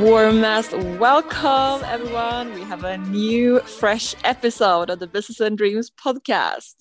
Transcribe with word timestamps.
warmest 0.00 0.72
welcome, 0.98 1.82
everyone. 1.86 2.52
We 2.54 2.62
have 2.62 2.84
a 2.84 2.98
new, 2.98 3.60
fresh 3.60 4.14
episode 4.24 4.90
of 4.90 4.98
the 4.98 5.06
Business 5.06 5.40
and 5.40 5.56
Dreams 5.56 5.90
podcast. 5.90 6.74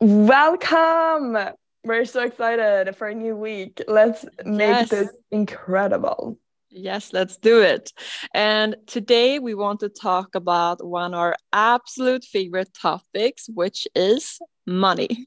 Welcome. 0.00 1.36
We're 1.84 2.04
so 2.04 2.22
excited 2.22 2.94
for 2.96 3.08
a 3.08 3.14
new 3.14 3.34
week. 3.36 3.82
Let's 3.88 4.24
make 4.44 4.68
Yes. 4.68 4.88
this 4.90 5.08
incredible. 5.30 6.38
Yes, 6.70 7.12
let's 7.12 7.36
do 7.38 7.62
it. 7.62 7.92
And 8.34 8.76
today 8.86 9.38
we 9.38 9.54
want 9.54 9.80
to 9.80 9.88
talk 9.88 10.34
about 10.34 10.84
one 10.84 11.14
of 11.14 11.20
our 11.20 11.36
absolute 11.52 12.24
favorite 12.24 12.74
topics, 12.74 13.48
which 13.54 13.88
is 13.94 14.38
money. 14.66 15.26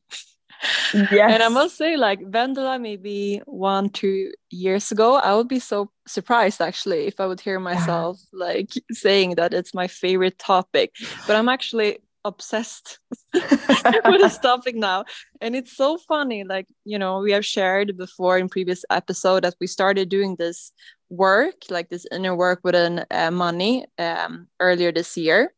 Yes. 0.94 1.12
And 1.34 1.44
I 1.44 1.50
must 1.50 1.78
say, 1.78 1.98
like 1.98 2.22
Vendela, 2.22 2.80
maybe 2.80 3.42
one, 3.46 3.90
two 3.90 4.32
years 4.52 4.92
ago, 4.92 5.16
I 5.16 5.36
would 5.36 5.48
be 5.50 5.60
so 5.60 5.90
surprised 6.08 6.62
actually 6.62 7.08
if 7.08 7.20
I 7.20 7.26
would 7.26 7.42
hear 7.42 7.60
myself 7.72 8.20
like 8.32 8.72
saying 8.92 9.36
that 9.36 9.54
it's 9.54 9.74
my 9.74 9.88
favorite 9.88 10.40
topic. 10.40 10.94
But 11.28 11.36
I'm 11.36 11.50
actually 11.50 12.00
obsessed 12.26 13.00
with 13.34 14.22
this 14.22 14.38
topic 14.40 14.76
now. 14.76 15.06
And 15.42 15.56
it's 15.56 15.76
so 15.76 15.98
funny. 15.98 16.44
Like, 16.44 16.68
you 16.86 16.98
know, 16.98 17.20
we 17.20 17.32
have 17.32 17.46
shared 17.46 17.98
before 17.98 18.38
in 18.38 18.50
previous 18.50 18.86
episode 18.90 19.44
that 19.44 19.56
we 19.60 19.68
started 19.68 20.10
doing 20.10 20.36
this 20.38 20.72
work, 21.10 21.56
like 21.70 21.90
this 21.90 22.06
inner 22.12 22.36
work 22.36 22.62
within 22.64 23.06
uh, 23.12 23.32
money 23.32 23.86
um, 23.98 24.48
earlier 24.60 24.92
this 24.92 25.18
year. 25.18 25.54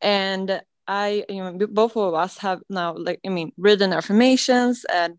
And 0.00 0.60
I, 0.86 1.24
you 1.28 1.42
know, 1.42 1.66
both 1.68 1.96
of 1.96 2.14
us 2.14 2.38
have 2.38 2.62
now, 2.68 2.94
like, 2.96 3.20
I 3.24 3.28
mean, 3.28 3.52
written 3.56 3.92
affirmations 3.92 4.84
and 4.92 5.18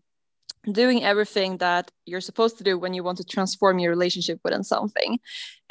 doing 0.70 1.02
everything 1.04 1.58
that 1.58 1.90
you're 2.04 2.20
supposed 2.20 2.58
to 2.58 2.64
do 2.64 2.78
when 2.78 2.94
you 2.94 3.02
want 3.02 3.18
to 3.18 3.24
transform 3.24 3.78
your 3.78 3.90
relationship 3.90 4.40
within 4.44 4.62
something. 4.64 5.18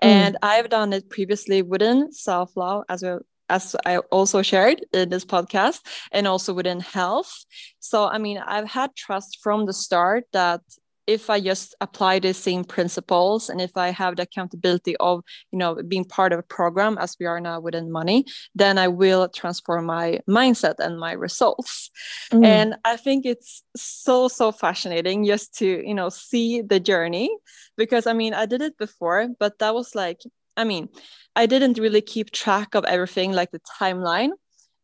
Hmm. 0.02 0.08
And 0.08 0.38
I've 0.42 0.70
done 0.70 0.94
it 0.94 1.09
previously 1.09 1.62
within 1.62 2.12
self 2.12 2.56
love 2.56 2.84
as 2.90 3.04
well 3.04 3.20
as 3.50 3.76
I 3.86 3.98
also 3.98 4.42
shared 4.42 4.86
in 4.94 5.09
this 5.09 5.26
podcast 5.26 5.80
and 6.12 6.28
also 6.28 6.54
within 6.54 6.80
health. 6.80 7.46
So, 7.80 8.08
I 8.08 8.20
mean, 8.20 8.38
I've 8.38 8.70
had 8.70 8.96
trust 8.96 9.40
from 9.42 9.66
the 9.66 9.73
start 9.73 10.26
that 10.34 10.62
if 11.10 11.28
I 11.28 11.40
just 11.40 11.74
apply 11.82 12.20
the 12.20 12.36
same 12.36 12.64
principles 12.64 13.50
and 13.50 13.60
if 13.60 13.76
I 13.76 13.90
have 13.90 14.16
the 14.16 14.24
accountability 14.24 14.96
of, 14.98 15.24
you 15.52 15.58
know, 15.58 15.76
being 15.88 16.06
part 16.06 16.32
of 16.34 16.40
a 16.40 16.44
program 16.44 17.00
as 17.00 17.18
we 17.20 17.26
are 17.26 17.42
now 17.42 17.60
within 17.60 17.92
money, 17.92 18.26
then 18.54 18.78
I 18.78 18.90
will 18.90 19.28
transform 19.28 19.86
my 19.86 20.20
mindset 20.30 20.76
and 20.78 21.00
my 21.00 21.14
results. 21.14 21.90
Mm. 22.32 22.46
And 22.46 22.76
I 22.86 22.96
think 22.96 23.26
it's 23.26 23.64
so, 23.76 24.28
so 24.28 24.52
fascinating 24.52 25.26
just 25.26 25.58
to, 25.58 25.66
you 25.66 25.96
know, 25.96 26.10
see 26.10 26.62
the 26.62 26.80
journey 26.80 27.36
because 27.76 28.06
I 28.06 28.14
mean, 28.14 28.36
I 28.36 28.46
did 28.46 28.62
it 28.62 28.78
before, 28.78 29.30
but 29.40 29.58
that 29.58 29.74
was 29.74 29.96
like, 29.96 30.22
I 30.56 30.64
mean, 30.64 30.90
I 31.36 31.48
didn't 31.48 31.80
really 31.80 32.02
keep 32.02 32.30
track 32.30 32.76
of 32.76 32.86
everything 32.86 33.32
like 33.32 33.50
the 33.50 33.62
timeline. 33.82 34.32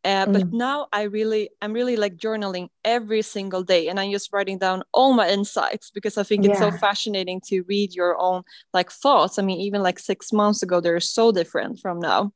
Uh, 0.06 0.28
but 0.28 0.44
Mm. 0.44 0.53
now 0.53 0.88
I 0.94 1.03
really, 1.03 1.50
I'm 1.61 1.73
really 1.73 1.95
like 1.98 2.16
journaling 2.17 2.70
every 2.84 3.23
single 3.23 3.64
day, 3.64 3.88
and 3.89 4.00
I'm 4.00 4.12
just 4.12 4.31
writing 4.31 4.59
down 4.59 4.84
all 4.94 5.14
my 5.14 5.28
insights 5.30 5.89
because 5.92 6.17
I 6.17 6.23
think 6.23 6.45
it's 6.45 6.59
so 6.59 6.72
fascinating 6.72 7.42
to 7.47 7.64
read 7.67 7.94
your 7.95 8.16
own 8.20 8.44
like 8.73 8.92
thoughts. 8.92 9.39
I 9.39 9.42
mean, 9.44 9.59
even 9.62 9.81
like 9.84 10.00
six 10.00 10.31
months 10.31 10.64
ago, 10.64 10.80
they're 10.80 11.00
so 11.02 11.31
different 11.31 11.80
from 11.80 12.00
now, 12.00 12.31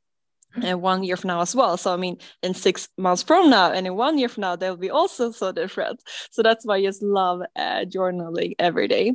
and 0.64 0.81
one 0.81 1.03
year 1.03 1.16
from 1.16 1.28
now 1.30 1.42
as 1.42 1.56
well. 1.56 1.78
So 1.78 1.94
I 1.94 1.98
mean, 1.98 2.17
in 2.42 2.53
six 2.56 2.89
months 2.98 3.23
from 3.23 3.50
now, 3.50 3.72
and 3.72 3.86
in 3.88 3.95
one 3.95 4.17
year 4.17 4.30
from 4.30 4.42
now, 4.42 4.56
they'll 4.56 4.76
be 4.76 4.89
also 4.89 5.31
so 5.31 5.52
different. 5.52 6.02
So 6.31 6.42
that's 6.42 6.66
why 6.66 6.78
I 6.78 6.83
just 6.83 7.04
love 7.04 7.42
uh, 7.56 7.86
journaling 7.86 8.56
every 8.59 8.88
day. 8.88 9.14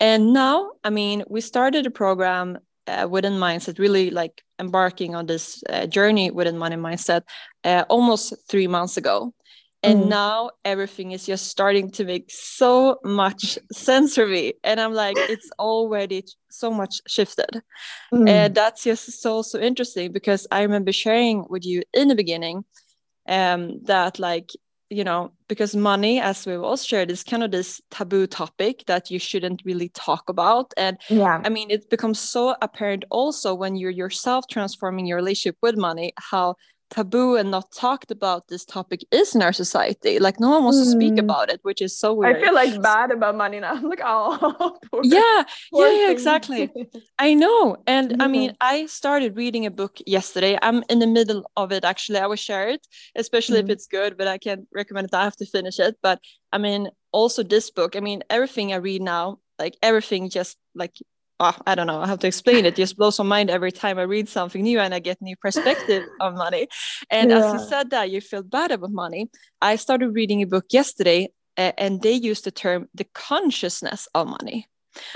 And 0.00 0.32
now, 0.32 0.72
I 0.84 0.90
mean, 0.90 1.24
we 1.28 1.40
started 1.40 1.86
a 1.86 1.90
program 1.90 2.58
uh, 2.86 3.06
within 3.08 3.34
mindset, 3.34 3.78
really 3.78 4.10
like 4.10 4.42
embarking 4.58 5.14
on 5.14 5.26
this 5.26 5.62
uh, 5.68 5.86
journey 5.86 6.30
within 6.30 6.58
money 6.58 6.76
mindset 6.76 7.22
uh, 7.64 7.84
almost 7.88 8.34
three 8.48 8.66
months 8.66 8.96
ago. 8.96 9.32
And 9.84 10.04
Mm. 10.04 10.08
now 10.10 10.50
everything 10.64 11.10
is 11.10 11.26
just 11.26 11.48
starting 11.48 11.90
to 11.92 12.04
make 12.04 12.30
so 12.30 12.98
much 13.04 13.58
sense 13.72 14.14
for 14.14 14.26
me. 14.26 14.54
And 14.62 14.80
I'm 14.80 14.94
like, 14.94 15.16
it's 15.28 15.50
already 15.58 16.24
so 16.50 16.70
much 16.70 17.00
shifted. 17.08 17.62
Mm. 18.14 18.28
And 18.28 18.54
that's 18.54 18.84
just 18.84 19.20
so, 19.20 19.42
so 19.42 19.58
interesting 19.58 20.12
because 20.12 20.46
I 20.52 20.62
remember 20.62 20.92
sharing 20.92 21.44
with 21.48 21.64
you 21.66 21.82
in 21.92 22.06
the 22.08 22.14
beginning 22.14 22.64
um, 23.28 23.80
that, 23.86 24.18
like, 24.20 24.50
you 24.92 25.04
know, 25.04 25.32
because 25.48 25.74
money, 25.74 26.20
as 26.20 26.44
we've 26.46 26.62
all 26.62 26.76
shared, 26.76 27.10
is 27.10 27.24
kind 27.24 27.42
of 27.42 27.50
this 27.50 27.80
taboo 27.90 28.26
topic 28.26 28.84
that 28.86 29.10
you 29.10 29.18
shouldn't 29.18 29.62
really 29.64 29.88
talk 29.88 30.28
about. 30.28 30.72
And 30.76 30.98
yeah. 31.08 31.40
I 31.44 31.48
mean, 31.48 31.70
it 31.70 31.88
becomes 31.88 32.18
so 32.18 32.54
apparent 32.60 33.04
also 33.10 33.54
when 33.54 33.74
you're 33.74 33.90
yourself 33.90 34.44
transforming 34.50 35.06
your 35.06 35.16
relationship 35.16 35.56
with 35.62 35.76
money, 35.76 36.12
how 36.18 36.56
taboo 36.92 37.36
and 37.36 37.50
not 37.50 37.72
talked 37.72 38.10
about 38.10 38.48
this 38.48 38.64
topic 38.64 39.00
is 39.10 39.34
in 39.34 39.40
our 39.42 39.52
society. 39.52 40.18
Like 40.18 40.38
no 40.38 40.50
one 40.50 40.62
wants 40.64 40.78
to 40.84 40.90
speak 40.96 41.14
Mm. 41.14 41.24
about 41.26 41.50
it, 41.52 41.60
which 41.68 41.80
is 41.86 41.92
so 41.98 42.12
weird. 42.12 42.36
I 42.36 42.40
feel 42.44 42.54
like 42.54 42.74
bad 42.82 43.10
about 43.10 43.34
money 43.36 43.58
now. 43.60 43.72
I'm 43.78 43.88
like, 43.88 44.02
oh, 44.04 44.78
poor, 44.90 45.00
yeah, 45.02 45.42
poor 45.72 45.86
yeah, 45.88 45.98
yeah, 46.02 46.10
exactly. 46.10 46.70
I 47.18 47.34
know. 47.34 47.76
And 47.86 48.22
I 48.24 48.28
mean, 48.28 48.50
I 48.60 48.86
started 48.86 49.36
reading 49.36 49.64
a 49.66 49.70
book 49.70 49.94
yesterday. 50.06 50.58
I'm 50.60 50.84
in 50.90 50.98
the 50.98 51.06
middle 51.18 51.42
of 51.56 51.72
it 51.72 51.84
actually. 51.84 52.18
I 52.18 52.26
will 52.26 52.36
share 52.50 52.68
it, 52.68 52.86
especially 53.16 53.58
if 53.60 53.66
Mm. 53.66 53.70
it's 53.74 53.86
good, 53.86 54.16
but 54.18 54.28
I 54.28 54.38
can't 54.38 54.64
recommend 54.80 55.06
it. 55.08 55.14
I 55.14 55.24
have 55.24 55.36
to 55.36 55.46
finish 55.46 55.78
it. 55.80 55.96
But 56.02 56.18
I 56.52 56.58
mean, 56.58 56.90
also 57.12 57.42
this 57.42 57.70
book, 57.70 57.96
I 57.96 58.00
mean, 58.00 58.22
everything 58.28 58.72
I 58.72 58.76
read 58.76 59.02
now, 59.02 59.38
like 59.58 59.76
everything 59.82 60.28
just 60.28 60.56
like 60.74 60.94
ah, 61.42 61.58
I 61.66 61.74
don't 61.74 61.86
know, 61.86 62.00
I 62.00 62.06
have 62.06 62.20
to 62.20 62.26
explain 62.28 62.64
it. 62.66 62.76
Just 62.76 62.96
blows 62.96 63.18
my 63.18 63.24
mind 63.24 63.50
every 63.50 63.72
time 63.72 63.98
I 63.98 64.02
read 64.02 64.28
something 64.28 64.62
new 64.62 64.80
and 64.80 64.94
I 64.94 65.00
get 65.00 65.20
new 65.20 65.36
perspective 65.36 66.04
on 66.20 66.34
money. 66.36 66.68
And 67.10 67.32
as 67.32 67.52
you 67.52 67.58
said 67.58 67.90
that 67.90 68.10
you 68.10 68.20
feel 68.20 68.42
bad 68.42 68.70
about 68.72 68.92
money, 68.92 69.30
I 69.60 69.76
started 69.76 70.10
reading 70.14 70.42
a 70.42 70.46
book 70.46 70.66
yesterday 70.70 71.30
uh, 71.58 71.72
and 71.78 72.02
they 72.02 72.12
used 72.12 72.44
the 72.44 72.50
term 72.52 72.88
the 72.94 73.04
consciousness 73.14 74.08
of 74.14 74.28
money 74.28 74.68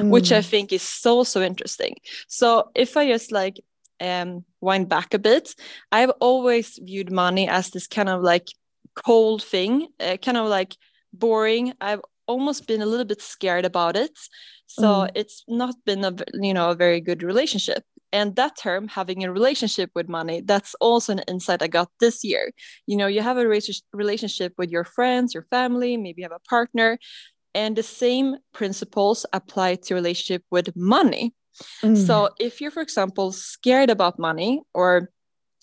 which 0.09 0.32
I 0.32 0.41
Mm. 0.41 0.50
think 0.50 0.72
is 0.72 0.82
so 0.82 1.25
so 1.25 1.42
interesting. 1.42 1.97
So 2.28 2.70
if 2.75 2.97
I 2.97 3.09
just 3.09 3.32
like 3.32 3.60
um 4.00 4.44
wind 4.60 4.88
back 4.88 5.15
a 5.15 5.19
bit, 5.19 5.54
I've 5.92 6.10
always 6.20 6.78
viewed 6.82 7.10
money 7.12 7.48
as 7.48 7.70
this 7.70 7.86
kind 7.86 8.09
of 8.09 8.22
like 8.22 8.47
cold 9.04 9.42
thing, 9.42 9.88
uh, 10.00 10.16
kind 10.19 10.36
of 10.36 10.47
like 10.48 10.76
boring. 11.12 11.72
I've 11.81 12.00
almost 12.26 12.66
been 12.66 12.82
a 12.82 12.87
little 12.87 13.04
bit 13.06 13.22
scared 13.22 13.64
about 13.64 13.97
it. 13.97 14.16
So 14.66 14.82
Mm. 14.82 15.10
it's 15.14 15.44
not 15.47 15.75
been 15.84 16.04
a 16.04 16.12
you 16.47 16.54
know 16.54 16.70
a 16.70 16.75
very 16.75 17.00
good 17.00 17.22
relationship. 17.22 17.84
And 18.12 18.37
that 18.37 18.56
term, 18.56 18.88
having 18.88 19.25
a 19.25 19.32
relationship 19.32 19.91
with 19.94 20.09
money, 20.09 20.41
that's 20.41 20.75
also 20.81 21.12
an 21.12 21.22
insight 21.28 21.60
I 21.62 21.69
got 21.69 21.91
this 22.00 22.25
year. 22.25 22.53
You 22.86 22.97
know, 22.97 23.09
you 23.09 23.20
have 23.20 23.36
a 23.36 23.47
relationship 23.92 24.53
with 24.59 24.70
your 24.70 24.84
friends, 24.84 25.34
your 25.34 25.47
family, 25.50 25.97
maybe 25.97 26.22
you 26.22 26.25
have 26.25 26.41
a 26.44 26.48
partner, 26.48 26.98
and 27.54 27.76
the 27.76 27.82
same 27.82 28.36
principles 28.53 29.26
apply 29.32 29.76
to 29.84 29.94
relationship 29.94 30.42
with 30.50 30.75
money. 30.76 31.34
Mm. 31.82 31.97
So 32.06 32.31
if 32.38 32.60
you're, 32.60 32.70
for 32.70 32.82
example, 32.82 33.32
scared 33.32 33.91
about 33.91 34.19
money, 34.19 34.62
or 34.72 35.10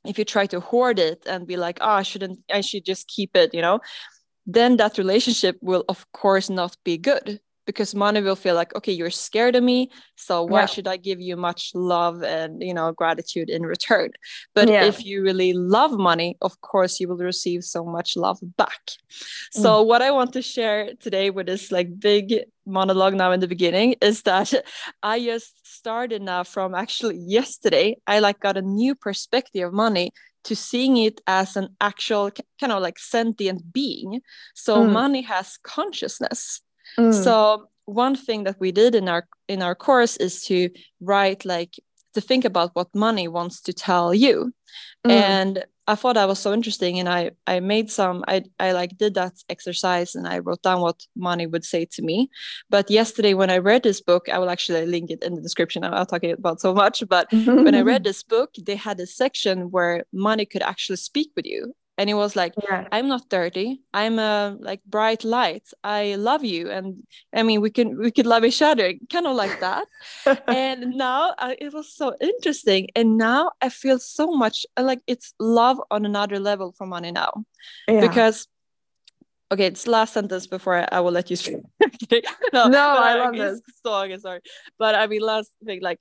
if 0.05 0.17
you 0.19 0.25
try 0.25 0.45
to 0.47 0.59
hoard 0.59 0.99
it 0.99 1.23
and 1.25 1.47
be 1.47 1.55
like, 1.55 1.77
oh, 1.81 1.97
I 2.01 2.03
shouldn't, 2.03 2.39
I 2.51 2.61
should 2.61 2.85
just 2.85 3.07
keep 3.07 3.35
it, 3.37 3.53
you 3.53 3.61
know, 3.61 3.79
then 4.45 4.77
that 4.77 4.97
relationship 4.97 5.57
will, 5.61 5.83
of 5.89 6.11
course, 6.11 6.49
not 6.49 6.75
be 6.83 6.97
good 6.97 7.39
because 7.65 7.95
money 7.95 8.21
will 8.21 8.35
feel 8.35 8.55
like, 8.55 8.75
okay, 8.75 8.91
you're 8.91 9.09
scared 9.09 9.55
of 9.55 9.63
me. 9.63 9.89
So 10.17 10.43
why 10.43 10.61
Yeah. 10.61 10.65
should 10.65 10.87
I 10.87 10.97
give 10.97 11.21
you 11.21 11.37
much 11.37 11.71
love 11.73 12.21
and, 12.21 12.61
you 12.61 12.73
know, 12.73 12.91
gratitude 12.91 13.49
in 13.49 13.63
return? 13.65 14.11
But 14.53 14.67
Yeah. 14.67 14.85
if 14.85 15.05
you 15.05 15.23
really 15.23 15.53
love 15.53 15.91
money, 15.97 16.35
of 16.41 16.59
course, 16.59 16.99
you 16.99 17.07
will 17.07 17.17
receive 17.23 17.63
so 17.63 17.85
much 17.85 18.17
love 18.17 18.39
back. 18.57 18.81
Mm. 19.55 19.61
So 19.61 19.81
what 19.81 20.01
I 20.01 20.11
want 20.11 20.33
to 20.33 20.41
share 20.41 20.93
today 20.99 21.29
with 21.29 21.47
this 21.47 21.71
like 21.71 21.99
big 21.99 22.43
monologue 22.65 23.13
now 23.13 23.31
in 23.31 23.39
the 23.39 23.47
beginning 23.47 23.95
is 24.01 24.23
that 24.23 24.53
I 25.03 25.19
just 25.23 25.53
started 25.65 26.21
now 26.21 26.43
from 26.43 26.75
actually 26.75 27.17
yesterday. 27.17 27.95
I 28.07 28.19
like 28.19 28.39
got 28.41 28.57
a 28.57 28.61
new 28.61 28.93
perspective 28.95 29.67
of 29.67 29.73
money 29.73 30.11
to 30.43 30.55
seeing 30.55 30.97
it 30.97 31.21
as 31.27 31.55
an 31.55 31.69
actual 31.79 32.31
kind 32.59 32.71
of 32.71 32.81
like 32.81 32.99
sentient 32.99 33.71
being. 33.73 34.21
So 34.53 34.83
Mm. 34.83 34.91
money 34.91 35.21
has 35.21 35.57
consciousness. 35.63 36.61
Mm. 36.97 37.13
So 37.23 37.67
one 37.85 38.15
thing 38.15 38.43
that 38.45 38.59
we 38.59 38.71
did 38.71 38.95
in 38.95 39.07
our 39.09 39.27
in 39.47 39.61
our 39.61 39.75
course 39.75 40.17
is 40.17 40.43
to 40.45 40.69
write 41.01 41.45
like 41.45 41.79
to 42.13 42.21
think 42.21 42.45
about 42.45 42.71
what 42.75 42.93
money 42.93 43.27
wants 43.27 43.61
to 43.61 43.73
tell 43.73 44.13
you 44.13 44.53
Mm. 45.05 45.11
and 45.11 45.63
i 45.87 45.95
thought 45.95 46.13
that 46.13 46.27
was 46.27 46.39
so 46.39 46.53
interesting 46.53 46.99
and 46.99 47.09
i 47.09 47.31
i 47.47 47.59
made 47.59 47.91
some 47.91 48.23
i 48.27 48.43
i 48.59 48.71
like 48.71 48.97
did 48.97 49.13
that 49.13 49.33
exercise 49.49 50.15
and 50.15 50.27
i 50.27 50.39
wrote 50.39 50.61
down 50.61 50.81
what 50.81 51.05
money 51.15 51.45
would 51.47 51.65
say 51.65 51.85
to 51.85 52.01
me. 52.01 52.29
But 52.69 52.89
yesterday 52.89 53.33
when 53.33 53.49
i 53.49 53.57
read 53.57 53.83
this 53.83 54.01
book 54.01 54.29
i 54.29 54.39
will 54.39 54.49
actually 54.49 54.85
link 54.85 55.11
it 55.11 55.23
in 55.23 55.35
the 55.35 55.41
description 55.41 55.83
i'm 55.83 55.91
not 55.91 56.09
talking 56.09 56.31
about 56.31 56.61
so 56.61 56.73
much 56.73 57.03
but 57.07 57.27
when 57.31 57.75
i 57.75 57.81
read 57.81 58.03
this 58.03 58.23
book 58.23 58.51
they 58.65 58.75
had 58.75 58.99
a 58.99 59.07
section 59.07 59.71
where 59.71 60.03
money 60.13 60.45
could 60.45 60.61
actually 60.61 60.97
speak 60.97 61.31
with 61.35 61.45
you 61.45 61.73
and 61.97 62.09
it 62.09 62.13
was 62.15 62.35
like 62.35 62.53
Yeah. 62.63 62.87
i'm 62.91 63.07
not 63.07 63.29
dirty 63.29 63.81
i'm 63.93 64.17
a 64.19 64.57
like 64.59 64.83
bright 64.85 65.23
light 65.23 65.67
i 65.83 66.15
love 66.15 66.43
you 66.43 66.69
and 66.71 67.03
i 67.33 67.43
mean 67.43 67.61
we 67.61 67.69
can 67.69 67.97
we 67.97 68.11
could 68.11 68.25
love 68.25 68.43
each 68.43 68.61
other 68.61 68.93
kind 69.11 69.27
of 69.27 69.35
like 69.35 69.59
that 69.59 69.87
and 70.47 70.95
now 70.95 71.33
I, 71.37 71.55
it 71.59 71.73
was 71.73 71.93
so 71.93 72.15
interesting 72.19 72.89
and 72.95 73.17
now 73.17 73.51
i 73.61 73.69
feel 73.69 73.99
so 73.99 74.31
much 74.31 74.65
uh, 74.77 74.83
like 74.83 75.01
it's 75.07 75.33
love 75.39 75.79
on 75.91 76.05
another 76.05 76.39
level 76.39 76.71
for 76.77 76.87
money 76.87 77.11
now 77.11 77.45
yeah. 77.87 78.01
because 78.01 78.47
okay 79.51 79.65
it's 79.67 79.85
last 79.87 80.13
sentence 80.13 80.47
before 80.47 80.75
i, 80.75 80.87
I 80.91 80.99
will 81.01 81.11
let 81.11 81.29
you 81.29 81.35
speak 81.43 81.57
okay. 82.03 82.21
no, 82.53 82.67
No, 82.69 82.95
I 82.97 83.15
love 83.15 83.35
this. 83.35 83.61
so 83.85 83.93
okay 84.03 84.17
sorry 84.17 84.41
but 84.79 84.95
i 84.95 85.05
mean 85.07 85.21
last 85.21 85.51
thing 85.63 85.81
like 85.81 85.99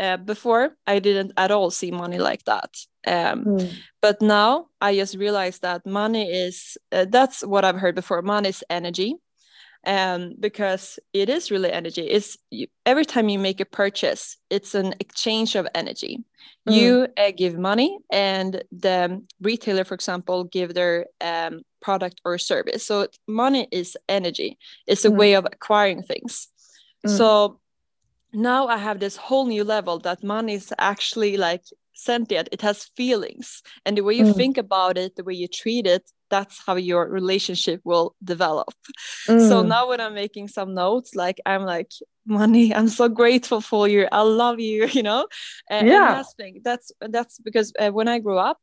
uh, 0.00 0.16
before 0.16 0.70
i 0.86 0.98
didn't 0.98 1.32
at 1.36 1.50
all 1.50 1.70
see 1.70 1.90
money 1.90 2.18
like 2.18 2.44
that 2.44 2.70
um 3.06 3.44
Mm. 3.44 3.70
but 4.02 4.20
now 4.20 4.66
i 4.80 4.94
just 4.96 5.16
realized 5.16 5.62
that 5.62 5.86
money 5.86 6.24
is 6.30 6.76
uh, 6.92 7.06
that's 7.08 7.42
what 7.42 7.64
i've 7.64 7.80
heard 7.80 7.94
before 7.94 8.22
money 8.22 8.48
is 8.48 8.64
energy 8.70 9.14
um 9.86 10.34
because 10.40 10.98
it 11.12 11.28
is 11.28 11.50
really 11.50 11.70
energy 11.70 12.02
it's 12.02 12.36
you, 12.50 12.66
every 12.84 13.04
time 13.04 13.28
you 13.28 13.38
make 13.38 13.60
a 13.60 13.64
purchase 13.64 14.36
it's 14.50 14.74
an 14.74 14.94
exchange 15.00 15.54
of 15.58 15.66
energy 15.74 16.18
Mm. 16.68 16.74
you 16.74 17.06
uh, 17.16 17.30
give 17.36 17.56
money 17.56 17.96
and 18.10 18.62
the 18.72 19.22
retailer 19.40 19.84
for 19.84 19.94
example 19.94 20.42
give 20.44 20.74
their 20.74 21.06
um, 21.20 21.62
product 21.80 22.20
or 22.24 22.38
service 22.38 22.84
so 22.84 23.06
money 23.28 23.68
is 23.70 23.96
energy 24.08 24.58
it's 24.88 25.04
a 25.04 25.10
Mm. 25.10 25.16
way 25.18 25.34
of 25.36 25.44
acquiring 25.46 26.02
things 26.02 26.48
Mm. 27.06 27.16
so 27.16 27.60
now 28.36 28.66
i 28.68 28.76
have 28.76 29.00
this 29.00 29.16
whole 29.16 29.46
new 29.46 29.64
level 29.64 29.98
that 29.98 30.22
money 30.22 30.54
is 30.54 30.72
actually 30.78 31.36
like 31.38 31.62
sentient 31.94 32.48
it 32.52 32.60
has 32.60 32.90
feelings 32.96 33.62
and 33.86 33.96
the 33.96 34.02
way 34.04 34.14
you 34.14 34.24
Mm. 34.24 34.36
think 34.36 34.58
about 34.58 34.98
it 34.98 35.16
the 35.16 35.24
way 35.24 35.32
you 35.34 35.48
treat 35.48 35.86
it 35.86 36.10
that's 36.28 36.62
how 36.66 36.76
your 36.76 37.08
relationship 37.08 37.80
will 37.84 38.14
develop 38.22 38.68
so 39.38 39.62
Mm. 39.62 39.68
now 39.68 39.88
when 39.88 40.00
i'm 40.00 40.14
making 40.14 40.48
some 40.48 40.74
notes 40.74 41.14
like 41.14 41.40
i'm 41.46 41.62
like 41.62 41.90
money 42.26 42.74
i'm 42.74 42.88
so 42.88 43.08
grateful 43.08 43.60
for 43.62 43.88
you 43.88 44.06
i 44.12 44.20
love 44.20 44.60
you 44.60 44.86
you 44.92 45.02
know 45.02 45.26
and 45.70 45.88
Yeah. 45.88 46.12
last 46.16 46.36
thing 46.36 46.60
that's 46.62 46.92
that's 47.00 47.38
because 47.40 47.72
uh, 47.78 47.90
when 47.90 48.08
i 48.08 48.18
grew 48.18 48.36
up 48.38 48.58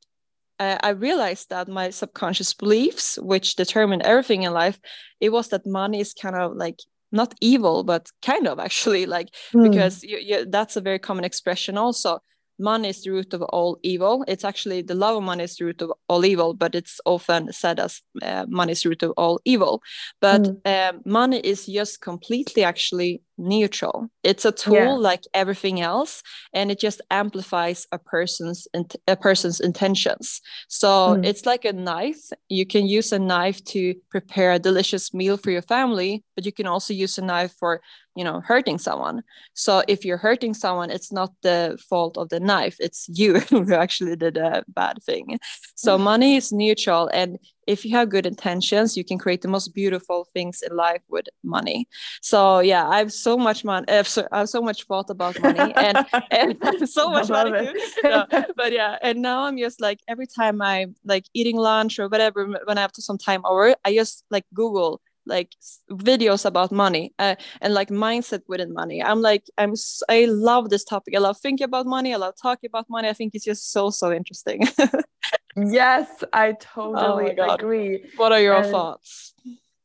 uh, 0.59 0.77
i 0.83 0.89
realized 0.89 1.49
that 1.49 1.67
my 1.67 1.89
subconscious 1.89 2.53
beliefs 2.53 3.17
which 3.21 3.55
determine 3.55 4.01
everything 4.05 4.43
in 4.43 4.53
life 4.53 4.79
it 5.19 5.29
was 5.31 5.47
that 5.49 5.65
money 5.65 5.99
is 5.99 6.13
kind 6.13 6.35
of 6.35 6.55
like 6.55 6.79
not 7.13 7.33
evil 7.39 7.83
but 7.83 8.09
kind 8.21 8.47
of 8.47 8.59
actually 8.59 9.05
like 9.17 9.29
Mm. 9.53 9.63
because 9.63 10.03
you, 10.03 10.17
you, 10.17 10.45
that's 10.45 10.75
a 10.75 10.81
very 10.81 10.99
common 10.99 11.23
expression 11.23 11.77
also 11.77 12.19
money 12.59 12.89
is 12.89 13.01
the 13.03 13.11
root 13.11 13.33
of 13.33 13.41
all 13.41 13.77
evil 13.83 14.23
it's 14.27 14.45
actually 14.45 14.81
the 14.83 14.93
love 14.95 15.17
of 15.17 15.23
money 15.23 15.43
is 15.43 15.55
the 15.55 15.65
root 15.65 15.81
of 15.81 15.91
all 16.07 16.23
evil 16.23 16.53
but 16.53 16.75
it's 16.75 16.99
often 17.05 17.51
said 17.51 17.79
as 17.79 18.01
uh, 18.21 18.45
money 18.47 18.71
is 18.73 18.83
the 18.83 18.89
root 18.89 19.03
of 19.03 19.11
all 19.17 19.39
evil 19.45 19.81
but 20.21 20.41
Mm. 20.41 20.89
um, 20.89 21.01
money 21.05 21.39
is 21.39 21.65
just 21.65 22.01
completely 22.01 22.63
actually 22.63 23.21
neutral. 23.37 24.07
It's 24.23 24.45
a 24.45 24.51
tool 24.51 24.75
Yeah. 24.75 24.91
like 24.93 25.23
everything 25.33 25.81
else 25.81 26.21
and 26.53 26.71
it 26.71 26.79
just 26.79 27.01
amplifies 27.09 27.87
a 27.91 27.97
person's 27.97 28.67
int- 28.73 28.95
a 29.07 29.15
person's 29.15 29.59
intentions. 29.59 30.39
So 30.67 30.87
Mm. 31.15 31.25
it's 31.25 31.45
like 31.45 31.65
a 31.65 31.73
knife. 31.73 32.21
You 32.49 32.65
can 32.65 32.85
use 32.85 33.11
a 33.11 33.19
knife 33.19 33.63
to 33.73 33.95
prepare 34.11 34.51
a 34.53 34.59
delicious 34.59 35.13
meal 35.13 35.37
for 35.37 35.51
your 35.51 35.63
family 35.63 36.23
but 36.35 36.45
you 36.45 36.51
can 36.51 36.67
also 36.67 36.93
use 36.93 37.17
a 37.17 37.21
knife 37.21 37.53
for 37.59 37.81
you 38.15 38.23
know 38.23 38.41
hurting 38.41 38.77
someone. 38.77 39.23
So 39.55 39.81
if 39.87 40.05
you're 40.05 40.17
hurting 40.17 40.53
someone 40.53 40.91
it's 40.91 41.11
not 41.11 41.31
the 41.41 41.77
fault 41.89 42.17
of 42.17 42.29
the 42.29 42.39
knife. 42.39 42.75
It's 42.79 43.07
you 43.09 43.39
who 43.49 43.73
actually 43.73 44.15
did 44.15 44.37
a 44.37 44.63
bad 44.67 44.97
thing. 45.03 45.39
So 45.75 45.97
money 45.97 46.35
is 46.37 46.51
neutral 46.51 47.09
and 47.13 47.37
if 47.67 47.85
you 47.85 47.91
have 47.95 48.09
good 48.09 48.25
intentions 48.25 48.97
you 48.97 49.03
can 49.03 49.17
create 49.17 49.41
the 49.41 49.47
most 49.47 49.73
beautiful 49.73 50.27
things 50.33 50.61
in 50.61 50.75
life 50.75 51.01
with 51.09 51.25
money. 51.43 51.87
So 52.21 52.59
yeah 52.59 52.87
i 52.87 52.97
have 52.97 53.11
so 53.11 53.37
much 53.37 53.63
money 53.63 53.85
i 53.89 53.93
have 53.93 54.07
so, 54.07 54.27
I 54.31 54.39
have 54.39 54.49
so 54.49 54.61
much 54.61 54.83
thought 54.85 55.09
about 55.09 55.39
money 55.41 55.73
and 55.75 55.97
and 56.31 56.89
so 56.89 57.09
much 57.09 57.29
money. 57.29 57.73
No, 58.03 58.25
but 58.55 58.71
yeah 58.71 58.97
and 59.01 59.21
now 59.21 59.43
i'm 59.43 59.57
just 59.57 59.81
like 59.81 59.99
every 60.07 60.27
time 60.27 60.61
i'm 60.61 60.95
like 61.05 61.25
eating 61.33 61.57
lunch 61.57 61.99
or 61.99 62.07
whatever 62.07 62.45
when 62.65 62.77
i 62.77 62.81
have 62.81 62.91
to 62.93 63.01
some 63.01 63.17
time 63.17 63.41
over 63.45 63.75
i 63.85 63.93
just 63.93 64.25
like 64.29 64.45
google 64.53 65.01
like 65.25 65.55
videos 65.89 66.45
about 66.45 66.71
money 66.71 67.13
uh, 67.19 67.35
and 67.61 67.73
like 67.73 67.89
mindset 67.89 68.41
within 68.47 68.73
money. 68.73 69.01
I'm 69.01 69.21
like 69.21 69.45
i'm 69.57 69.73
i 70.09 70.25
love 70.25 70.69
this 70.69 70.83
topic. 70.83 71.15
I 71.15 71.19
love 71.19 71.37
thinking 71.39 71.65
about 71.65 71.85
money. 71.85 72.13
I 72.13 72.17
love 72.17 72.35
talking 72.41 72.67
about 72.67 72.89
money. 72.89 73.09
I 73.09 73.13
think 73.13 73.33
it's 73.35 73.45
just 73.45 73.71
so 73.71 73.89
so 73.89 74.11
interesting 74.11 74.67
yes, 75.55 76.07
I 76.33 76.49
Oh 76.51 76.93
totally 76.95 77.33
God. 77.35 77.59
agree. 77.59 78.05
what 78.17 78.31
are 78.31 78.41
your 78.41 78.55
And- 78.57 78.71
thoughts 78.71 79.33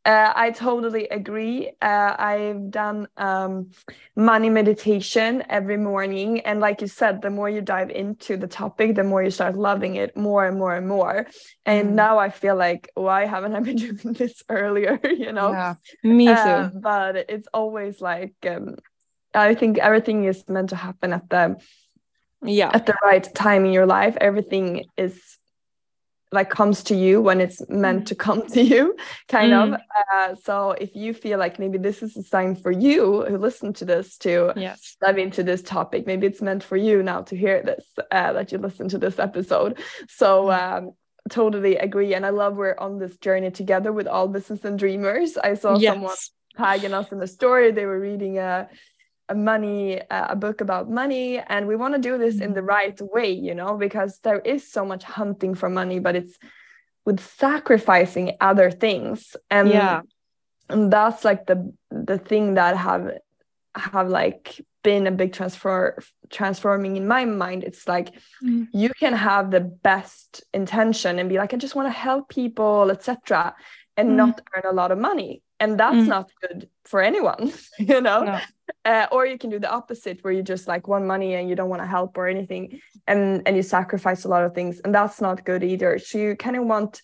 Uh, 0.04 0.32
I 0.46 0.52
totally 0.52 1.06
agree. 1.20 1.68
Uh, 1.82 2.12
I've 2.32 2.70
done 2.70 3.08
um, 3.18 3.52
money 4.16 4.48
meditation 4.48 5.44
every 5.50 5.76
morning. 5.76 6.40
And 6.48 6.60
like 6.60 6.80
you 6.80 6.86
said, 6.88 7.20
the 7.20 7.28
more 7.28 7.50
you 7.50 7.60
dive 7.60 7.90
into 7.90 8.38
the 8.38 8.46
topic, 8.46 8.94
the 8.94 9.04
more 9.04 9.22
you 9.22 9.30
start 9.30 9.54
loving 9.54 9.96
it 9.96 10.16
more 10.16 10.46
and 10.48 10.56
more 10.56 10.74
and 10.78 10.86
more. 10.88 11.26
And 11.66 11.90
Mm. 11.90 11.94
now 12.04 12.14
I 12.26 12.30
feel 12.30 12.56
like, 12.56 12.88
why 12.94 13.26
haven't 13.26 13.54
I 13.54 13.60
been 13.60 13.76
doing 13.86 14.14
this 14.14 14.42
earlier? 14.48 14.98
you 15.24 15.32
know? 15.32 15.50
yeah 15.52 15.74
me 16.02 16.26
too 16.26 16.32
Uh, 16.32 16.70
but 16.90 17.12
it's 17.34 17.48
always 17.52 18.00
like, 18.00 18.36
um, 18.52 18.76
I 19.34 19.54
think 19.60 19.76
everything 19.76 20.24
is 20.24 20.40
meant 20.48 20.70
to 20.70 20.76
happen 20.76 21.12
at 21.12 21.28
the 21.28 21.44
yeah 22.58 22.70
at 22.72 22.84
the 22.86 22.96
right 23.10 23.26
time 23.34 23.62
in 23.68 23.72
your 23.78 23.86
life. 23.98 24.16
Everything 24.28 24.68
is 24.96 25.14
like 26.32 26.50
comes 26.50 26.82
to 26.84 26.94
you 26.94 27.20
when 27.22 27.40
it's 27.40 27.66
meant 27.68 28.06
to 28.08 28.14
come 28.14 28.46
to 28.48 28.62
you 28.62 28.96
kind 29.28 29.52
of. 29.54 29.68
Mm. 29.70 29.78
uh, 30.12 30.34
so 30.34 30.72
if 30.72 30.94
you 30.94 31.14
feel 31.14 31.38
like 31.38 31.58
maybe 31.58 31.78
this 31.78 32.02
is 32.02 32.16
a 32.16 32.22
sign 32.22 32.54
for 32.54 32.70
you 32.70 33.24
who 33.28 33.38
listen 33.38 33.72
to 33.74 33.84
this 33.84 34.18
to 34.18 34.52
yes. 34.56 34.96
dive 35.00 35.18
into 35.18 35.42
this 35.42 35.62
topic 35.62 36.06
maybe 36.06 36.26
it's 36.26 36.42
meant 36.42 36.62
for 36.62 36.76
you 36.76 37.02
now 37.02 37.22
to 37.22 37.36
hear 37.36 37.62
this 37.62 37.84
uh, 38.10 38.32
that 38.32 38.52
you 38.52 38.58
listen 38.58 38.88
to 38.88 38.98
this 38.98 39.18
episode. 39.18 39.78
So 40.08 40.28
Mm. 40.48 40.78
um, 40.78 40.92
totally 41.28 41.76
agree. 41.76 42.14
And 42.14 42.24
i 42.24 42.30
love 42.30 42.56
we're 42.56 42.76
on 42.78 42.98
this 42.98 43.16
journey 43.18 43.50
together 43.50 43.92
with 43.92 44.06
all 44.06 44.28
business 44.28 44.64
and 44.64 44.78
dreamers. 44.78 45.36
I 45.36 45.54
saw 45.54 45.78
someone 45.78 46.16
tagging 46.56 46.94
us 46.94 47.12
in 47.12 47.18
the 47.18 47.26
story. 47.26 47.70
They 47.70 47.86
were 47.86 48.00
reading 48.00 48.38
a 48.38 48.68
a 49.28 49.34
money 49.34 50.00
uh, 50.00 50.26
a 50.30 50.36
book 50.36 50.60
about 50.60 50.90
money 50.90 51.38
and 51.38 51.66
we 51.68 51.76
want 51.76 51.94
to 51.94 52.00
do 52.00 52.16
this 52.18 52.40
in 52.40 52.54
the 52.54 52.60
Mhm. 52.62 52.68
right 52.76 52.98
way 53.14 53.30
you 53.30 53.54
know 53.54 53.76
because 53.76 54.12
there 54.26 54.40
is 54.54 54.62
so 54.76 54.84
much 54.84 55.04
hunting 55.04 55.54
for 55.54 55.68
money 55.68 55.98
but 56.00 56.14
it's 56.16 56.38
with 57.06 57.20
sacrificing 57.20 58.36
other 58.40 58.70
things 58.70 59.36
and 59.50 59.68
yeah 59.68 60.00
and 60.70 60.92
that's 60.92 61.24
like 61.24 61.42
the 61.46 61.58
the 61.90 62.18
thing 62.18 62.54
that 62.54 62.76
have 62.76 63.04
have 63.74 64.08
like 64.08 64.60
been 64.82 65.06
a 65.06 65.10
big 65.10 65.32
transfer 65.32 65.98
transforming 66.30 66.96
in 66.96 67.06
my 67.06 67.24
mind 67.24 67.64
it's 67.64 67.86
like 67.88 68.08
Mm. 68.42 68.68
you 68.72 68.90
can 69.02 69.14
have 69.14 69.50
the 69.50 69.60
best 69.60 70.44
intention 70.54 71.18
and 71.18 71.28
be 71.28 71.38
like 71.38 71.52
i 71.54 71.56
just 71.56 71.74
want 71.78 71.88
to 71.92 71.96
help 72.08 72.28
people 72.28 72.90
etc 72.90 73.54
and 73.96 74.08
Mm. 74.10 74.16
not 74.22 74.34
earn 74.54 74.66
a 74.72 74.76
lot 74.80 74.90
of 74.92 74.98
money 75.10 75.42
and 75.60 75.78
that's 75.80 75.96
Mm. 76.04 76.08
not 76.08 76.30
good 76.40 76.68
for 76.84 77.00
anyone 77.02 77.52
you 77.78 78.00
know 78.00 78.20
No. 78.24 78.38
uh, 78.84 79.06
or 79.12 79.26
you 79.26 79.38
can 79.38 79.50
do 79.50 79.58
the 79.58 79.70
opposite 79.70 80.16
where 80.22 80.32
you 80.32 80.42
just 80.42 80.68
like 80.68 80.84
want 80.88 81.04
money 81.14 81.34
and 81.34 81.48
you 81.48 81.56
don't 81.56 81.68
want 81.74 81.82
to 81.82 81.86
help 81.96 82.16
or 82.18 82.26
anything 82.28 82.80
and 83.06 83.42
and 83.46 83.56
you 83.56 83.62
sacrifice 83.62 84.24
a 84.24 84.28
lot 84.34 84.44
of 84.44 84.54
things 84.54 84.80
and 84.84 84.94
that's 84.94 85.20
not 85.20 85.44
good 85.44 85.62
either 85.72 85.98
so 85.98 86.18
you 86.18 86.36
kind 86.36 86.56
of 86.56 86.64
want 86.64 87.02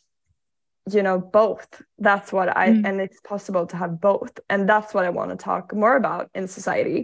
you 0.95 1.03
know 1.07 1.19
both 1.19 1.69
that's 1.99 2.31
what 2.37 2.49
i 2.57 2.67
Mm. 2.71 2.85
and 2.87 3.01
it's 3.01 3.21
possible 3.33 3.65
to 3.73 3.77
have 3.83 3.93
both 4.11 4.33
and 4.53 4.69
that's 4.69 4.91
what 4.95 5.05
i 5.09 5.11
want 5.19 5.31
to 5.31 5.37
talk 5.51 5.65
more 5.75 5.97
about 6.03 6.25
in 6.39 6.47
society 6.59 7.01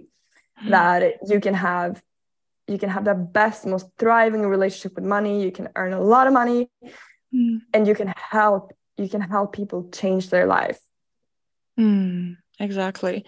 Mm. 0.62 0.70
that 0.76 1.00
you 1.32 1.40
can 1.40 1.54
have 1.54 1.92
you 2.72 2.78
can 2.82 2.90
have 2.96 3.04
the 3.10 3.14
best 3.40 3.66
most 3.66 3.86
thriving 3.98 4.42
relationship 4.56 4.92
with 4.96 5.06
money 5.16 5.34
you 5.46 5.50
can 5.58 5.66
earn 5.80 5.92
a 5.94 6.00
lot 6.14 6.26
of 6.28 6.32
money 6.42 6.60
Mm. 7.34 7.56
and 7.74 7.86
you 7.88 7.94
can 8.00 8.10
help 8.34 8.64
you 9.02 9.08
can 9.14 9.22
help 9.34 9.48
people 9.60 9.80
change 10.00 10.24
their 10.34 10.46
life 10.58 10.80
Mm, 11.80 12.36
exactly. 12.58 13.24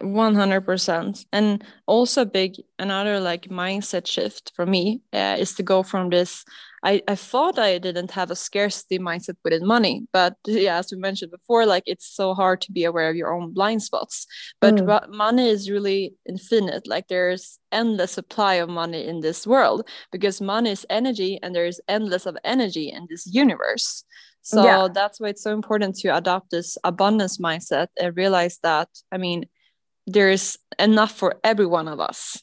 100% 0.00 1.24
and 1.32 1.62
also 1.86 2.24
big 2.24 2.56
another 2.80 3.20
like 3.20 3.48
mindset 3.48 4.08
shift 4.08 4.50
for 4.56 4.66
me 4.66 5.00
uh, 5.12 5.36
is 5.38 5.54
to 5.54 5.62
go 5.62 5.84
from 5.84 6.10
this 6.10 6.44
I, 6.84 7.02
I 7.08 7.14
thought 7.14 7.58
i 7.58 7.78
didn't 7.78 8.10
have 8.10 8.30
a 8.30 8.36
scarcity 8.36 8.98
mindset 8.98 9.36
within 9.42 9.66
money 9.66 10.06
but 10.12 10.36
yeah 10.46 10.76
as 10.78 10.92
we 10.92 10.98
mentioned 10.98 11.30
before 11.32 11.64
like 11.66 11.82
it's 11.86 12.06
so 12.06 12.34
hard 12.34 12.60
to 12.62 12.72
be 12.72 12.84
aware 12.84 13.08
of 13.08 13.16
your 13.16 13.32
own 13.34 13.52
blind 13.54 13.82
spots 13.82 14.26
but 14.60 14.74
Mm. 14.76 15.08
money 15.08 15.48
is 15.48 15.70
really 15.70 16.14
infinite 16.28 16.86
like 16.86 17.08
there's 17.08 17.58
endless 17.72 18.12
supply 18.12 18.54
of 18.54 18.68
money 18.68 19.06
in 19.06 19.20
this 19.20 19.46
world 19.46 19.88
because 20.12 20.40
money 20.40 20.70
is 20.70 20.86
energy 20.90 21.38
and 21.42 21.54
there's 21.54 21.80
endless 21.88 22.26
of 22.26 22.36
energy 22.44 22.90
in 22.90 23.06
this 23.08 23.26
universe 23.26 24.04
so 24.42 24.62
Yeah. 24.62 24.88
that's 24.92 25.18
why 25.20 25.28
it's 25.28 25.42
so 25.42 25.52
important 25.52 25.96
to 26.00 26.08
adopt 26.14 26.50
this 26.50 26.76
abundance 26.84 27.38
mindset 27.38 27.88
and 28.00 28.16
realize 28.16 28.58
that 28.62 28.88
i 29.10 29.16
mean 29.16 29.46
there's 30.06 30.58
enough 30.78 31.12
for 31.12 31.30
every 31.42 31.66
one 31.66 31.88
of 31.88 31.98
us 31.98 32.42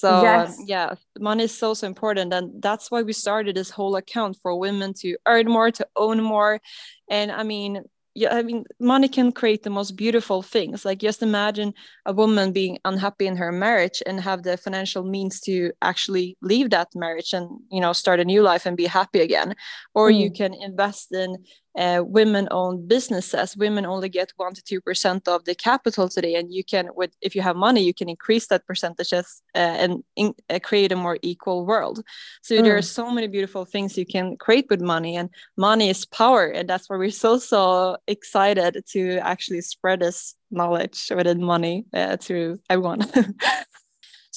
so 0.00 0.22
yes. 0.22 0.56
yeah 0.66 0.94
money 1.18 1.44
is 1.44 1.56
so 1.56 1.74
so 1.74 1.86
important 1.86 2.32
and 2.32 2.62
that's 2.62 2.90
why 2.90 3.02
we 3.02 3.12
started 3.12 3.56
this 3.56 3.70
whole 3.70 3.96
account 3.96 4.36
for 4.42 4.58
women 4.58 4.92
to 4.92 5.16
earn 5.26 5.46
more 5.46 5.70
to 5.70 5.86
own 5.96 6.22
more 6.22 6.60
and 7.08 7.32
i 7.32 7.42
mean 7.42 7.82
yeah, 8.16 8.34
I 8.34 8.42
mean, 8.42 8.64
money 8.80 9.08
can 9.08 9.30
create 9.30 9.62
the 9.62 9.68
most 9.68 9.94
beautiful 9.94 10.40
things. 10.40 10.86
Like 10.86 11.00
just 11.00 11.22
imagine 11.22 11.74
a 12.06 12.14
woman 12.14 12.50
being 12.50 12.78
unhappy 12.86 13.26
in 13.26 13.36
her 13.36 13.52
marriage 13.52 14.02
and 14.06 14.18
have 14.22 14.42
the 14.42 14.56
financial 14.56 15.04
means 15.04 15.38
to 15.40 15.70
actually 15.82 16.38
leave 16.40 16.70
that 16.70 16.88
marriage 16.94 17.34
and 17.34 17.46
you 17.70 17.78
know 17.78 17.92
start 17.92 18.18
a 18.18 18.24
new 18.24 18.40
life 18.40 18.64
and 18.64 18.74
be 18.74 18.86
happy 18.86 19.20
again. 19.20 19.54
Or 19.94 20.10
mm. 20.10 20.18
you 20.18 20.30
can 20.32 20.54
invest 20.54 21.12
in 21.12 21.44
uh, 21.76 22.02
women-owned 22.04 22.88
businesses 22.88 23.56
women 23.56 23.84
only 23.86 24.08
get 24.08 24.32
one 24.36 24.54
to 24.54 24.62
two 24.62 24.80
percent 24.80 25.28
of 25.28 25.44
the 25.44 25.54
capital 25.54 26.08
today 26.08 26.34
and 26.34 26.52
you 26.52 26.64
can 26.64 26.88
with 26.94 27.12
if 27.20 27.34
you 27.34 27.42
have 27.42 27.56
money 27.56 27.82
you 27.82 27.94
can 27.94 28.08
increase 28.08 28.46
that 28.48 28.66
percentages 28.66 29.42
uh, 29.54 29.58
and 29.58 30.04
in, 30.16 30.34
uh, 30.50 30.58
create 30.62 30.92
a 30.92 30.96
more 30.96 31.18
equal 31.22 31.66
world 31.66 32.02
so 32.42 32.54
mm. 32.54 32.62
there 32.62 32.76
are 32.76 32.82
so 32.82 33.10
many 33.10 33.26
beautiful 33.26 33.64
things 33.64 33.98
you 33.98 34.06
can 34.06 34.36
create 34.36 34.66
with 34.70 34.80
money 34.80 35.16
and 35.16 35.30
money 35.56 35.90
is 35.90 36.06
power 36.06 36.46
and 36.46 36.68
that's 36.68 36.88
why 36.88 36.96
we're 36.96 37.10
so 37.10 37.38
so 37.38 37.96
excited 38.06 38.82
to 38.86 39.18
actually 39.18 39.60
spread 39.60 40.00
this 40.00 40.34
knowledge 40.50 41.10
within 41.14 41.42
money 41.42 41.84
uh, 41.92 42.16
to 42.16 42.58
everyone 42.70 43.00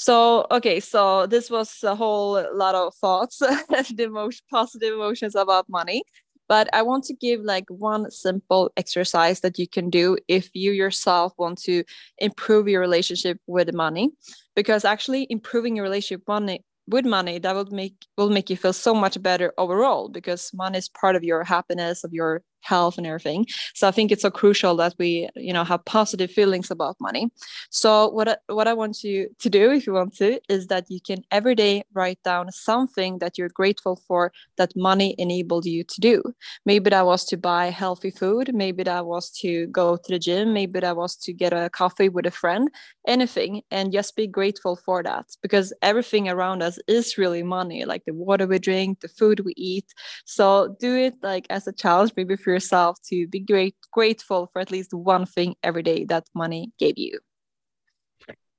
So 0.02 0.48
okay, 0.50 0.80
so 0.80 1.28
this 1.28 1.50
was 1.52 1.84
a 1.84 1.94
whole 1.94 2.42
lot 2.54 2.74
of 2.74 2.96
thoughts, 2.96 3.40
the 3.40 4.08
most 4.10 4.44
positive 4.50 4.94
emotions 4.94 5.36
about 5.36 5.68
money. 5.68 6.04
But 6.50 6.68
I 6.74 6.82
want 6.82 7.06
to 7.06 7.14
give 7.14 7.42
like 7.42 7.66
one 7.70 8.12
simple 8.12 8.72
exercise 8.76 9.40
that 9.42 9.58
you 9.60 9.68
can 9.68 9.90
do 9.90 10.18
if 10.28 10.50
you 10.54 10.72
yourself 10.72 11.32
want 11.38 11.62
to 11.62 11.84
improve 12.18 12.68
your 12.68 12.82
relationship 12.82 13.40
with 13.48 13.74
money. 13.74 14.10
Because 14.56 14.84
actually 14.84 15.28
improving 15.30 15.76
your 15.76 15.84
relationship 15.84 16.24
money 16.28 16.66
with 16.90 17.06
money 17.06 17.38
that 17.38 17.56
will 17.56 17.68
make 17.72 17.94
will 18.18 18.32
make 18.32 18.50
you 18.50 18.58
feel 18.58 18.74
so 18.74 18.96
much 18.96 19.22
better 19.22 19.54
overall 19.58 20.10
because 20.10 20.52
money 20.54 20.80
is 20.80 20.90
part 20.90 21.16
of 21.16 21.24
your 21.24 21.44
happiness 21.44 22.04
of 22.04 22.12
your 22.12 22.42
health 22.62 22.98
and 22.98 23.08
everything. 23.08 23.46
So 23.74 23.88
i 23.88 23.92
think 23.92 24.12
it's 24.12 24.22
so 24.22 24.32
crucial 24.32 24.76
that 24.78 24.96
we 24.98 25.30
you 25.36 25.54
know 25.54 25.64
have 25.64 25.84
positive 25.86 26.32
feelings 26.32 26.72
about 26.72 26.96
money. 27.00 27.30
So 27.70 28.10
what 28.10 28.28
I, 28.30 28.38
what 28.48 28.68
i 28.68 28.74
want 28.74 29.04
you 29.04 29.30
to 29.40 29.50
do 29.50 29.72
if 29.72 29.88
you 29.88 29.94
want 29.94 30.16
to 30.18 30.40
is 30.50 30.68
that 30.68 30.86
you 30.90 31.00
can 31.02 31.24
every 31.32 31.56
day 31.56 31.84
write 31.94 32.22
down 32.24 32.52
something 32.52 33.20
that 33.20 33.38
you're 33.38 33.50
grateful 33.50 33.96
for 34.08 34.32
that 34.58 34.72
money 34.76 35.16
enabled 35.18 35.66
you 35.66 35.84
to 35.84 36.02
do. 36.02 36.24
Maybe 36.66 36.90
that 36.90 37.06
was 37.06 37.26
to 37.26 37.38
buy 37.38 37.70
healthy 37.70 38.12
food. 38.12 38.54
Maybe 38.54 38.84
that 38.84 39.06
was 39.06 39.30
to 39.42 39.68
go 39.68 39.98
to 39.98 40.12
the 40.12 40.20
gym. 40.20 40.54
Maybe 40.54 40.80
that 40.80 40.96
was 40.96 41.16
to 41.18 41.34
get 41.34 41.54
a 41.54 41.70
coffee 41.70 42.10
with 42.10 42.26
a 42.26 42.32
friend. 42.32 42.70
Anything. 43.08 43.62
And 43.72 43.92
just 43.92 44.16
be 44.16 44.28
grateful 44.28 44.76
for 44.76 45.04
that 45.04 45.26
because 45.42 45.74
everything 45.82 46.30
around 46.30 46.62
us 46.62 46.80
is 46.88 47.18
really 47.18 47.44
money 47.44 47.86
like 47.86 48.04
the 48.06 48.14
water 48.14 48.48
we 48.48 48.60
drink 48.60 49.00
the 49.02 49.08
food 49.08 49.42
we 49.42 49.54
eat. 49.56 49.86
So 50.26 50.76
do 50.80 50.96
it 50.96 51.16
like 51.22 51.46
as 51.50 51.68
a 51.68 51.74
challenge 51.74 52.12
maybe 52.16 52.36
for 52.36 52.49
yourself 52.50 52.98
to 53.06 53.28
be 53.28 53.40
great 53.40 53.76
grateful 53.92 54.50
for 54.52 54.60
at 54.60 54.72
least 54.72 54.94
one 54.94 55.26
thing 55.26 55.56
every 55.64 55.84
day 55.84 56.06
that 56.06 56.26
money 56.34 56.72
gave 56.80 56.98
you 56.98 57.20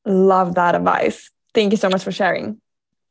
love 0.07 0.55
that 0.55 0.75
advice 0.75 1.31
thank 1.55 1.73
you 1.73 1.77
so 1.77 1.89
much 1.89 2.03
for 2.03 2.13
sharing 2.13 2.61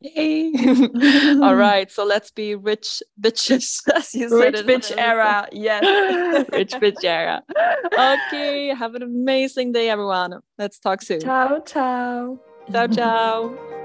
Yay. 0.01 0.53
All 1.43 1.55
right, 1.55 1.91
so 1.91 2.05
let's 2.05 2.31
be 2.31 2.55
rich 2.55 3.03
bitches, 3.19 3.81
as 3.95 4.13
you 4.15 4.29
said. 4.29 4.53
Rich 4.53 4.65
bitch 4.65 4.97
era, 4.97 5.47
yes. 5.51 5.83
rich 6.53 6.71
bitch 6.71 7.03
era. 7.03 7.43
Okay, 7.97 8.73
have 8.73 8.95
an 8.95 9.03
amazing 9.03 9.73
day, 9.73 9.89
everyone. 9.89 10.39
Let's 10.57 10.79
talk 10.79 11.01
soon. 11.01 11.19
Ciao, 11.19 11.59
ciao. 11.59 12.39
Ciao, 12.71 12.87
ciao. 12.87 13.78